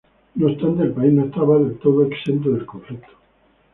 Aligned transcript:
No 0.33 0.47
obstante 0.47 0.81
el 0.81 0.93
país 0.93 1.13
no 1.13 1.25
estaba 1.25 1.59
del 1.59 1.77
todo 1.77 2.03
exento 2.07 2.49
del 2.49 2.65
conflicto. 2.65 3.13